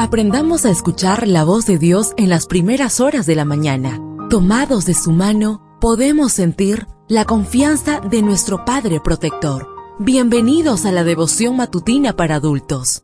Aprendamos 0.00 0.64
a 0.64 0.70
escuchar 0.70 1.28
la 1.28 1.44
voz 1.44 1.66
de 1.66 1.76
Dios 1.76 2.14
en 2.16 2.30
las 2.30 2.46
primeras 2.46 3.00
horas 3.00 3.26
de 3.26 3.34
la 3.34 3.44
mañana. 3.44 4.00
Tomados 4.30 4.86
de 4.86 4.94
su 4.94 5.12
mano, 5.12 5.60
podemos 5.78 6.32
sentir 6.32 6.86
la 7.06 7.26
confianza 7.26 8.00
de 8.00 8.22
nuestro 8.22 8.64
Padre 8.64 9.00
Protector. 9.04 9.68
Bienvenidos 9.98 10.86
a 10.86 10.90
la 10.90 11.04
devoción 11.04 11.58
matutina 11.58 12.16
para 12.16 12.36
adultos. 12.36 13.02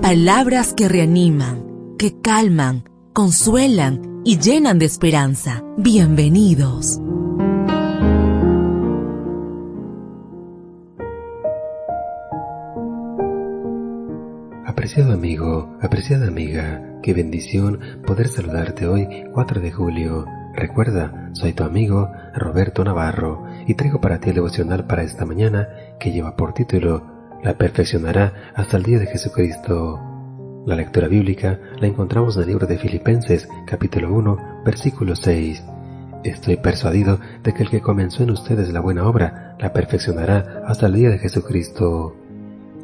Palabras 0.00 0.74
que 0.74 0.88
reaniman, 0.88 1.96
que 1.98 2.20
calman, 2.20 2.88
consuelan 3.12 4.22
y 4.24 4.38
llenan 4.38 4.78
de 4.78 4.84
esperanza. 4.84 5.64
Bienvenidos. 5.76 7.00
Apreciado 14.76 15.14
amigo, 15.14 15.74
apreciada 15.80 16.28
amiga, 16.28 17.00
qué 17.02 17.14
bendición 17.14 17.80
poder 18.06 18.28
saludarte 18.28 18.86
hoy 18.86 19.24
4 19.32 19.62
de 19.62 19.72
julio. 19.72 20.26
Recuerda, 20.54 21.30
soy 21.32 21.54
tu 21.54 21.64
amigo 21.64 22.12
Roberto 22.34 22.84
Navarro 22.84 23.46
y 23.66 23.72
traigo 23.72 24.02
para 24.02 24.20
ti 24.20 24.28
el 24.28 24.34
devocional 24.34 24.86
para 24.86 25.02
esta 25.02 25.24
mañana 25.24 25.66
que 25.98 26.12
lleva 26.12 26.36
por 26.36 26.52
título 26.52 27.02
La 27.42 27.56
perfeccionará 27.56 28.52
hasta 28.54 28.76
el 28.76 28.82
día 28.82 28.98
de 28.98 29.06
Jesucristo. 29.06 29.98
La 30.66 30.76
lectura 30.76 31.08
bíblica 31.08 31.58
la 31.80 31.86
encontramos 31.86 32.36
en 32.36 32.42
el 32.42 32.48
libro 32.48 32.66
de 32.66 32.76
Filipenses 32.76 33.48
capítulo 33.66 34.12
1 34.12 34.62
versículo 34.62 35.16
6. 35.16 35.64
Estoy 36.22 36.58
persuadido 36.58 37.18
de 37.42 37.54
que 37.54 37.62
el 37.62 37.70
que 37.70 37.80
comenzó 37.80 38.24
en 38.24 38.30
ustedes 38.30 38.70
la 38.74 38.80
buena 38.80 39.08
obra 39.08 39.56
la 39.58 39.72
perfeccionará 39.72 40.64
hasta 40.66 40.84
el 40.84 40.92
día 40.92 41.08
de 41.08 41.18
Jesucristo. 41.18 42.14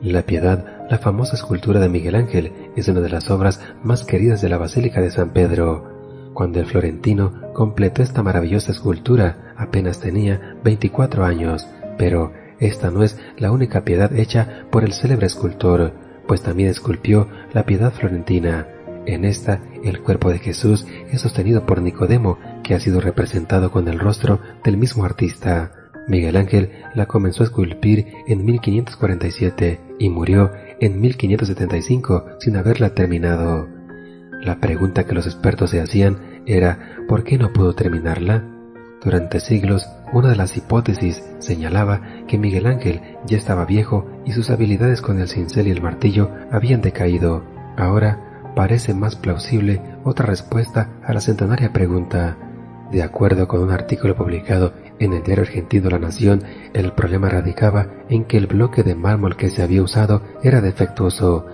La 0.00 0.22
Piedad, 0.22 0.71
la 0.90 0.98
famosa 0.98 1.36
escultura 1.36 1.80
de 1.80 1.88
Miguel 1.88 2.14
Ángel, 2.14 2.52
es 2.76 2.88
una 2.88 3.00
de 3.00 3.08
las 3.08 3.30
obras 3.30 3.60
más 3.82 4.04
queridas 4.04 4.40
de 4.42 4.48
la 4.48 4.58
Basílica 4.58 5.00
de 5.00 5.10
San 5.10 5.30
Pedro. 5.30 6.30
Cuando 6.34 6.60
el 6.60 6.66
florentino 6.66 7.40
completó 7.52 8.02
esta 8.02 8.22
maravillosa 8.22 8.72
escultura, 8.72 9.54
apenas 9.56 10.00
tenía 10.00 10.56
24 10.64 11.24
años, 11.24 11.68
pero 11.98 12.32
esta 12.58 12.90
no 12.90 13.02
es 13.02 13.18
la 13.38 13.52
única 13.52 13.84
piedad 13.84 14.12
hecha 14.14 14.66
por 14.70 14.84
el 14.84 14.92
célebre 14.92 15.26
escultor, 15.26 15.94
pues 16.26 16.42
también 16.42 16.68
esculpió 16.68 17.28
la 17.52 17.64
piedad 17.64 17.92
florentina. 17.92 18.68
En 19.04 19.24
esta, 19.24 19.60
el 19.82 20.00
cuerpo 20.00 20.30
de 20.30 20.38
Jesús 20.38 20.86
es 21.10 21.20
sostenido 21.20 21.66
por 21.66 21.82
Nicodemo, 21.82 22.38
que 22.62 22.74
ha 22.74 22.80
sido 22.80 23.00
representado 23.00 23.70
con 23.70 23.88
el 23.88 23.98
rostro 23.98 24.40
del 24.62 24.76
mismo 24.76 25.04
artista. 25.04 25.72
Miguel 26.06 26.36
Ángel 26.36 26.70
la 26.94 27.06
comenzó 27.06 27.42
a 27.42 27.46
esculpir 27.46 28.06
en 28.26 28.44
1547 28.44 29.80
y 30.02 30.10
murió 30.10 30.50
en 30.80 31.00
1575 31.00 32.24
sin 32.40 32.56
haberla 32.56 32.90
terminado. 32.90 33.68
La 34.42 34.58
pregunta 34.58 35.04
que 35.04 35.14
los 35.14 35.26
expertos 35.26 35.70
se 35.70 35.80
hacían 35.80 36.42
era 36.44 36.96
¿por 37.06 37.22
qué 37.22 37.38
no 37.38 37.52
pudo 37.52 37.74
terminarla? 37.74 38.44
Durante 39.04 39.38
siglos, 39.38 39.88
una 40.12 40.30
de 40.30 40.36
las 40.36 40.56
hipótesis 40.56 41.22
señalaba 41.38 42.02
que 42.26 42.36
Miguel 42.36 42.66
Ángel 42.66 43.00
ya 43.26 43.38
estaba 43.38 43.64
viejo 43.64 44.10
y 44.24 44.32
sus 44.32 44.50
habilidades 44.50 45.02
con 45.02 45.20
el 45.20 45.28
cincel 45.28 45.68
y 45.68 45.70
el 45.70 45.82
martillo 45.82 46.32
habían 46.50 46.80
decaído. 46.80 47.44
Ahora 47.76 48.52
parece 48.56 48.94
más 48.94 49.14
plausible 49.14 49.80
otra 50.02 50.26
respuesta 50.26 50.90
a 51.04 51.12
la 51.12 51.20
centenaria 51.20 51.72
pregunta. 51.72 52.36
De 52.90 53.04
acuerdo 53.04 53.46
con 53.46 53.62
un 53.62 53.70
artículo 53.70 54.16
publicado 54.16 54.74
en 54.98 55.12
el 55.12 55.22
diario 55.22 55.44
argentino 55.44 55.90
La 55.90 56.00
Nación, 56.00 56.42
el 56.74 56.92
problema 56.92 57.28
radicaba 57.28 57.88
en 58.08 58.24
que 58.24 58.36
el 58.36 58.46
bloque 58.46 58.82
de 58.82 58.94
mármol 58.94 59.36
que 59.36 59.50
se 59.50 59.62
había 59.62 59.82
usado 59.82 60.22
era 60.42 60.60
defectuoso. 60.60 61.46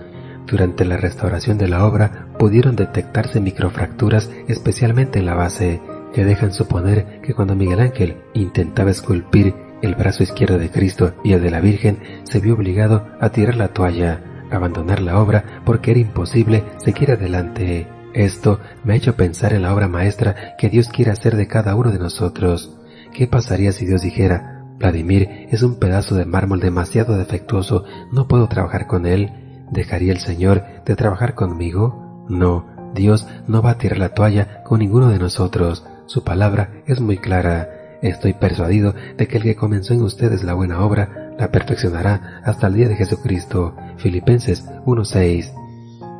Durante 0.47 0.85
la 0.85 0.97
restauración 0.97 1.57
de 1.57 1.67
la 1.67 1.85
obra 1.85 2.27
pudieron 2.39 2.75
detectarse 2.75 3.39
microfracturas 3.39 4.31
especialmente 4.47 5.19
en 5.19 5.25
la 5.25 5.35
base, 5.35 5.81
que 6.13 6.25
dejan 6.25 6.53
suponer 6.53 7.21
que 7.21 7.33
cuando 7.33 7.55
Miguel 7.55 7.79
Ángel 7.79 8.17
intentaba 8.33 8.91
esculpir 8.91 9.53
el 9.81 9.95
brazo 9.95 10.23
izquierdo 10.23 10.57
de 10.57 10.71
Cristo 10.71 11.13
y 11.23 11.33
el 11.33 11.41
de 11.41 11.51
la 11.51 11.61
Virgen, 11.61 11.99
se 12.23 12.39
vio 12.39 12.55
obligado 12.55 13.05
a 13.19 13.29
tirar 13.29 13.55
la 13.55 13.69
toalla, 13.69 14.21
abandonar 14.51 15.01
la 15.01 15.19
obra 15.19 15.61
porque 15.65 15.91
era 15.91 15.99
imposible 15.99 16.63
seguir 16.77 17.11
adelante. 17.11 17.87
Esto 18.13 18.59
me 18.83 18.93
ha 18.93 18.97
hecho 18.97 19.15
pensar 19.15 19.53
en 19.53 19.61
la 19.61 19.73
obra 19.73 19.87
maestra 19.87 20.55
que 20.57 20.69
Dios 20.69 20.89
quiere 20.89 21.11
hacer 21.11 21.35
de 21.35 21.47
cada 21.47 21.75
uno 21.75 21.91
de 21.91 21.99
nosotros. 21.99 22.75
¿Qué 23.13 23.27
pasaría 23.27 23.71
si 23.71 23.85
Dios 23.85 24.01
dijera, 24.01 24.58
Vladimir 24.79 25.47
es 25.51 25.61
un 25.61 25.75
pedazo 25.75 26.15
de 26.15 26.25
mármol 26.25 26.61
demasiado 26.61 27.17
defectuoso, 27.17 27.83
no 28.13 28.27
puedo 28.27 28.47
trabajar 28.47 28.87
con 28.87 29.05
él? 29.05 29.31
¿Dejaría 29.71 30.13
el 30.13 30.19
Señor 30.19 30.63
de 30.85 30.95
trabajar 30.95 31.35
conmigo? 31.35 32.25
No, 32.29 32.65
Dios 32.95 33.27
no 33.47 33.61
va 33.61 33.71
a 33.71 33.77
tirar 33.77 33.99
la 33.99 34.13
toalla 34.13 34.63
con 34.63 34.79
ninguno 34.79 35.09
de 35.09 35.19
nosotros. 35.19 35.85
Su 36.05 36.23
palabra 36.23 36.81
es 36.87 37.01
muy 37.01 37.17
clara. 37.17 37.69
Estoy 38.01 38.33
persuadido 38.33 38.95
de 39.17 39.27
que 39.27 39.37
el 39.37 39.43
que 39.43 39.57
comenzó 39.57 39.93
en 39.93 40.01
ustedes 40.01 40.43
la 40.43 40.53
buena 40.53 40.81
obra 40.81 41.33
la 41.37 41.51
perfeccionará 41.51 42.41
hasta 42.45 42.67
el 42.67 42.75
día 42.75 42.87
de 42.87 42.95
Jesucristo. 42.95 43.75
Filipenses 43.97 44.65
1.6. 44.85 45.53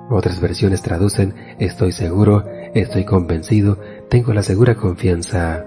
Otras 0.09 0.42
versiones 0.42 0.81
traducen 0.81 1.34
estoy 1.59 1.94
seguro, 1.94 2.46
estoy 2.74 3.06
convencido, 3.06 3.80
tengo 4.09 4.34
la 4.34 4.44
segura 4.44 4.75
confianza. 4.75 5.64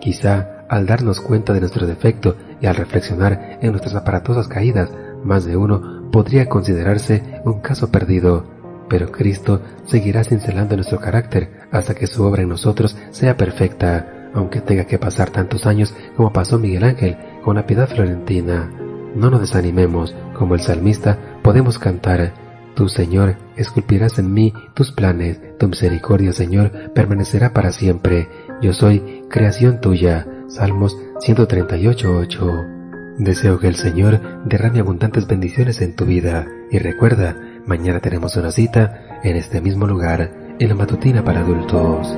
Quizá 0.00 0.53
al 0.68 0.86
darnos 0.86 1.20
cuenta 1.20 1.52
de 1.52 1.60
nuestro 1.60 1.86
defecto 1.86 2.36
y 2.60 2.66
al 2.66 2.76
reflexionar 2.76 3.58
en 3.60 3.70
nuestras 3.70 3.94
aparatosas 3.94 4.48
caídas, 4.48 4.90
más 5.22 5.44
de 5.44 5.56
uno 5.56 6.10
podría 6.10 6.48
considerarse 6.48 7.40
un 7.44 7.60
caso 7.60 7.90
perdido. 7.90 8.46
Pero 8.88 9.10
Cristo 9.10 9.62
seguirá 9.86 10.24
cincelando 10.24 10.76
nuestro 10.76 11.00
carácter 11.00 11.68
hasta 11.72 11.94
que 11.94 12.06
su 12.06 12.22
obra 12.22 12.42
en 12.42 12.50
nosotros 12.50 12.96
sea 13.10 13.36
perfecta, 13.36 14.30
aunque 14.34 14.60
tenga 14.60 14.84
que 14.84 14.98
pasar 14.98 15.30
tantos 15.30 15.66
años 15.66 15.94
como 16.16 16.32
pasó 16.32 16.58
Miguel 16.58 16.84
Ángel 16.84 17.16
con 17.44 17.56
la 17.56 17.66
piedad 17.66 17.88
florentina. 17.88 18.70
No 19.14 19.30
nos 19.30 19.40
desanimemos, 19.40 20.14
como 20.36 20.54
el 20.54 20.60
salmista 20.60 21.18
podemos 21.42 21.78
cantar, 21.78 22.32
Tú, 22.74 22.88
Señor, 22.88 23.36
esculpirás 23.54 24.18
en 24.18 24.34
mí 24.34 24.52
tus 24.74 24.90
planes, 24.90 25.40
tu 25.58 25.68
misericordia, 25.68 26.32
Señor, 26.32 26.92
permanecerá 26.92 27.52
para 27.52 27.70
siempre. 27.70 28.28
Yo 28.60 28.72
soy 28.72 29.22
creación 29.30 29.80
tuya, 29.80 30.26
Salmos 30.54 30.96
138.8. 31.18 33.16
Deseo 33.18 33.58
que 33.58 33.66
el 33.66 33.74
Señor 33.74 34.20
derrame 34.44 34.78
abundantes 34.78 35.26
bendiciones 35.26 35.80
en 35.80 35.96
tu 35.96 36.04
vida 36.04 36.46
y 36.70 36.78
recuerda, 36.78 37.36
mañana 37.66 37.98
tenemos 37.98 38.36
una 38.36 38.52
cita 38.52 39.18
en 39.24 39.34
este 39.34 39.60
mismo 39.60 39.88
lugar, 39.88 40.54
en 40.60 40.68
la 40.68 40.76
matutina 40.76 41.24
para 41.24 41.40
adultos. 41.40 42.16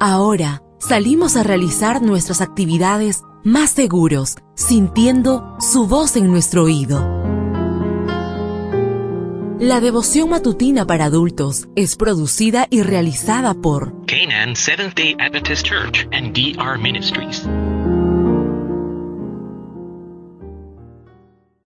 Ahora 0.00 0.62
salimos 0.78 1.38
a 1.38 1.44
realizar 1.44 2.02
nuestras 2.02 2.42
actividades 2.42 3.22
más 3.42 3.70
seguros, 3.70 4.36
sintiendo 4.54 5.56
su 5.60 5.86
voz 5.86 6.16
en 6.16 6.30
nuestro 6.30 6.64
oído. 6.64 7.41
La 9.60 9.80
devoción 9.80 10.30
matutina 10.30 10.86
para 10.86 11.04
adultos 11.06 11.68
es 11.76 11.96
producida 11.96 12.66
y 12.70 12.82
realizada 12.82 13.54
por 13.54 13.92
Canaan 14.06 14.56
Seventh 14.56 14.94
Day 14.94 15.16
Adventist 15.18 15.66
Church 15.66 16.06
and 16.12 16.32
DR 16.34 16.78
Ministries. 16.78 17.46